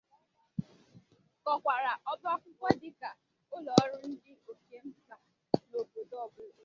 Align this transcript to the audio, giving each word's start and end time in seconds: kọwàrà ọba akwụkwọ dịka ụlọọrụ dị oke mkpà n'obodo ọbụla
kọwàrà 1.43 1.93
ọba 2.11 2.29
akwụkwọ 2.35 2.67
dịka 2.81 3.09
ụlọọrụ 3.55 3.97
dị 4.21 4.31
oke 4.51 4.75
mkpà 4.87 5.15
n'obodo 5.69 6.15
ọbụla 6.25 6.55